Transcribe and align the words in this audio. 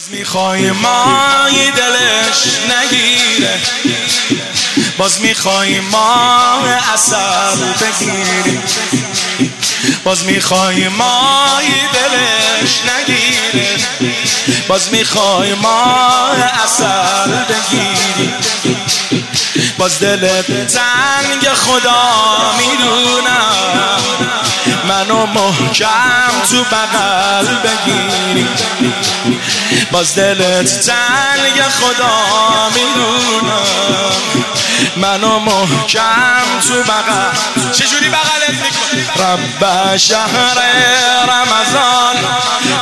باز 0.00 0.10
می‌خوای 0.10 0.70
مای 0.70 1.70
دلش 1.70 2.58
نگیره. 2.70 3.60
باز 4.98 5.20
می‌خوای 5.20 5.80
ما 5.80 6.62
اثر 6.94 7.56
بگیری. 7.80 8.60
باز 10.04 10.24
می‌خوای 10.24 10.88
مای 10.88 11.66
دلش 11.92 12.80
نگیره 12.90 13.68
باز 14.68 14.92
می‌خوای 14.92 15.54
ما 15.54 16.28
اثر 16.64 17.26
بگیری. 17.26 18.34
باز 19.78 20.00
دلت 20.00 20.46
تنگ 20.66 21.48
خدا 21.54 22.54
می‌دونم. 22.58 24.00
منو 24.88 25.26
محکم 25.26 26.30
تو 26.50 26.64
بغل 26.64 27.46
بگیری. 27.46 28.48
باز 29.92 30.14
دلت 30.14 30.86
تنگ 30.86 31.62
خدا 31.62 32.68
می‌دونم. 32.74 33.69
منو 35.00 35.38
محکم 35.38 36.60
تو 36.68 36.74
بغل. 36.82 37.70
چجوری 37.72 38.08
بغلت 38.08 38.50
می‌کنی؟ 38.50 39.04
رب 39.16 39.96
شهر 39.96 40.58
رمضان. 41.28 42.16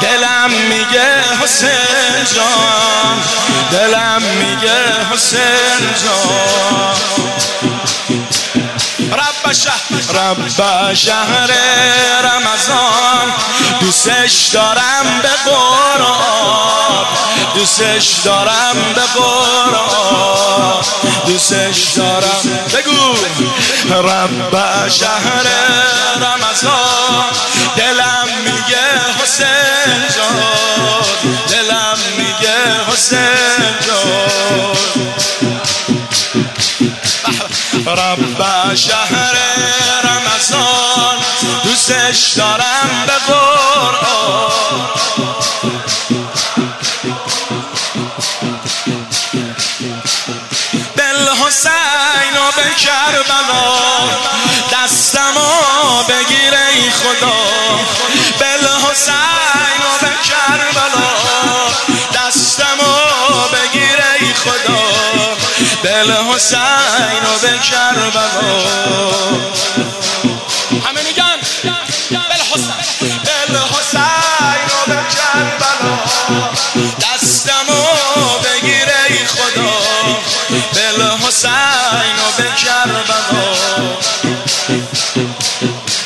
دلم 0.00 0.50
میگه 0.68 1.14
حسین 1.42 2.24
جان. 2.34 3.22
دلم 3.72 4.22
میگه 4.22 5.06
حسین 5.12 5.94
جان. 6.04 6.94
رب 9.14 9.52
شهر 9.52 9.78
رب 10.14 10.48
شهر 10.94 11.50
رمضان. 12.22 13.32
دوستش 13.80 14.48
دارم 14.52 15.20
به 15.22 15.50
قرآن. 15.50 17.06
دوستش 17.54 18.12
دارم 18.24 18.76
به 18.94 19.02
قرآن. 19.20 20.84
دوستش 21.26 21.82
دارم. 21.96 22.60
بگو. 22.74 23.14
رب 24.08 24.88
شهر 24.88 25.46
رمضان. 26.16 27.24
دلم 27.76 28.28
میگه 28.44 28.84
حسین 29.22 30.08
جان. 30.16 30.63
شهر 38.76 39.36
رمضان 40.04 41.18
دوستش 41.64 42.32
دارم 42.36 43.04
به 43.06 43.12
قرآن. 43.12 44.90
دل 50.96 51.28
حسین 51.28 52.36
و 52.36 52.52
به 52.56 52.74
کربلا 52.74 53.64
دستمو 54.72 56.02
بگیر 56.08 56.54
ای 56.54 56.90
خدا. 56.90 57.36
بل 58.40 58.66
حسین 58.90 59.80
و 59.84 59.98
به 60.00 60.12
کربلا 60.28 61.10
دستمو 62.14 62.94
بگیر 63.52 63.98
ای 64.20 64.34
خدا. 64.34 64.73
حسین 66.10 67.22
و 67.24 67.38
به 67.42 67.58
کربلا. 67.58 68.64
همه 70.88 71.02
میگن 71.02 71.36
بل 72.10 72.40
حسین. 72.52 73.18
بل 73.24 73.56
حسین 73.56 74.66
و 74.68 74.86
به 74.86 74.98
کربلا. 75.14 75.98
دستمو 77.00 77.84
بگیر 78.44 78.88
ای 79.08 79.26
خدا. 79.26 79.80
بل 80.74 81.02
حسین 81.26 82.16
و 82.16 82.42
به 82.42 82.48
کربلا 82.56 83.64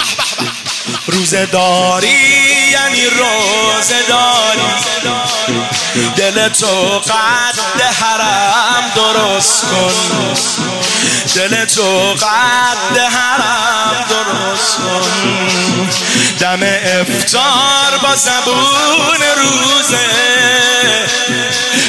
روزه 0.00 0.69
داری 1.52 2.08
یعنی 2.72 3.06
روزه 3.06 4.02
داری 4.08 4.60
دل 6.16 6.48
تو 6.48 6.98
قد 6.98 7.80
حرم 8.00 8.92
درست 8.94 9.64
کن. 9.64 9.94
دل 11.34 11.64
تو 11.64 12.14
قد 12.14 12.98
حرم 12.98 14.04
درست 14.08 14.76
کن. 14.76 15.88
دم 16.38 16.62
افتار 16.84 17.98
با 18.02 18.16
زبون 18.16 19.22
روزه. 19.36 20.08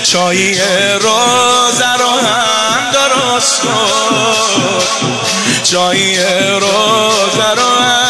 چایی 0.03 0.53
روزه 0.99 1.93
رو 1.99 2.09
هم 2.09 2.91
درست 2.93 3.61
کن. 3.61 4.81
چایی 5.63 6.17
روزه 6.59 7.51
رو 7.55 7.81
هم 7.81 8.00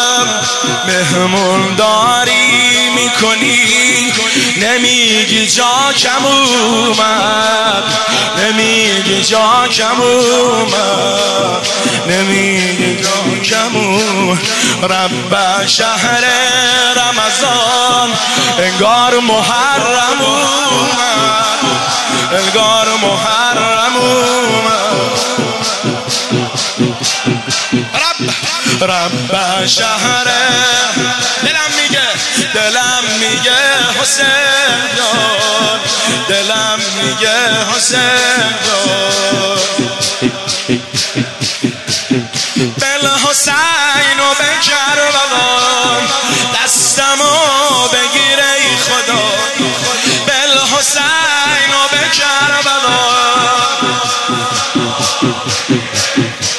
مهمون 1.12 1.74
داری 1.74 2.90
می‌کنی. 2.94 4.12
نمیگی 4.56 5.46
جا 5.46 5.92
کم 5.98 6.26
اومد. 6.26 7.84
نمیگی 8.38 9.22
جا 9.24 9.68
کم 9.72 10.00
اومد. 10.00 11.66
نمیگی 12.08 13.02
جا 13.02 13.40
کم 13.44 13.76
رب 14.82 15.66
شهر 15.66 16.24
رمضان 16.96 18.10
انگار 18.58 19.20
محرم 19.20 20.20
اومد. 20.20 21.58
انگار 22.32 22.88
محرم 23.02 23.71
رب 27.24 28.84
رب 28.84 29.66
شهر 29.66 30.24
دلم 31.42 31.70
میگه 31.82 32.08
دلم 32.54 33.04
میگه 33.20 33.60
حسین 34.00 34.26
جان. 34.96 35.80
دلم 36.28 36.80
میگه 36.96 37.38
حسین 37.76 38.54
جان. 38.66 39.58
بل 42.78 43.08
حسین 43.08 44.20
و 44.20 44.34
به 44.38 44.50
کربلان 44.62 46.08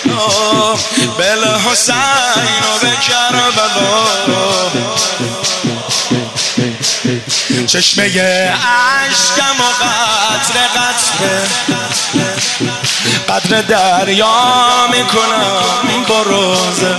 کربلان 0.04 0.78
بل 1.18 1.48
حسین 1.70 1.96
و 1.96 2.80
به 2.82 2.92
کربلا 3.08 4.04
چشمه 7.68 8.04
عشقم 8.06 9.60
و 9.60 9.64
قطر 9.84 10.60
قطره 10.76 11.42
قدر 13.30 13.62
دریا 13.62 14.88
می‌کنم 14.92 16.06
با 16.08 16.22
روزه 16.22 16.96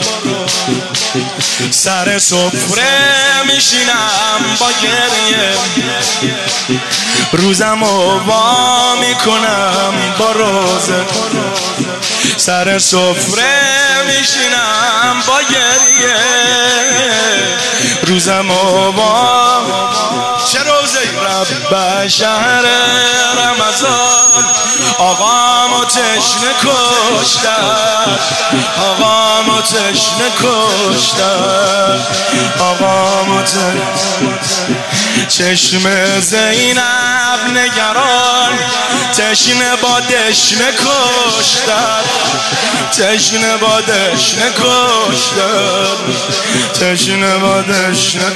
سر 1.71 2.19
سفره 2.19 3.43
میشینم 3.47 4.41
با 4.61 4.67
گریه. 4.83 5.55
روزم 7.33 7.83
و 7.83 8.19
وا 8.19 8.95
می‌کنم 9.01 9.95
با 10.19 10.33
روزه. 10.33 11.05
سر 12.37 12.79
سفره 12.79 13.84
میشینم 14.07 15.23
با 15.27 15.41
گریه. 15.51 16.17
روزم 18.03 18.49
با 18.97 19.63
چه 20.53 20.59
روزه 20.59 21.01
رب 21.01 22.09
شهر 22.09 22.65
رمضان. 23.37 24.45
آقامو 24.99 25.85
تشنه 25.85 26.55
کشتن. 26.63 28.19
آقامو 28.91 29.61
تشنه 29.61 30.31
کشتن. 30.41 32.01
آقامو 32.59 33.43
چشم 35.39 36.21
زینب 36.21 37.41
نگران. 37.55 38.59
تشنه 39.19 39.77
با 39.77 40.01
دشنه 40.01 40.73
کشتن 40.73 42.05
تشنه 42.93 43.57
با 43.57 43.81
دشنه 43.81 44.51
کشتن 44.51 45.97
تشنه 46.81 47.39
با 47.39 47.63
دشنه 47.63 48.31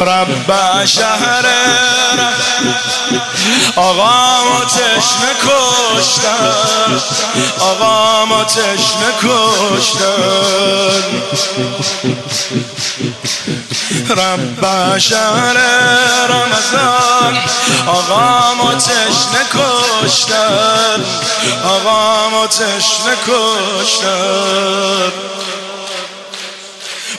رب 0.00 0.84
شهر 0.86 1.46
آقا 3.76 4.44
ما 4.44 4.64
تشنه 4.64 5.32
کشتن 5.42 7.00
آقا 7.60 8.24
ما 8.26 8.44
تشنه 8.44 9.12
کشتن 9.22 11.02
رب 14.10 14.98
شهر 14.98 15.65
رمضان. 16.28 17.42
آقا 17.86 18.54
ما 18.54 18.74
تشنه 18.74 19.44
کشتن 19.54 21.04
آقا 21.64 22.28
ما 22.28 22.46
تشنه 22.46 23.16
کشتن 23.26 25.12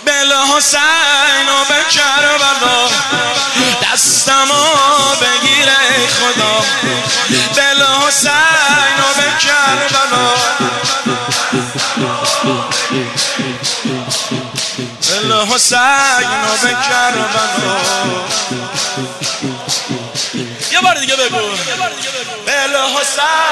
بل 0.06 0.34
حسین 0.34 1.50
و 1.50 1.66
دستمو 3.84 4.87
حسین 15.46 15.80
و 15.80 16.58
به 16.62 16.74
کربلا 16.90 17.48
یه 20.72 20.82
بار 20.82 20.96
دیگه 20.96 21.16
بگو. 21.16 21.38
دل 22.48 22.76
حسین 23.00 23.47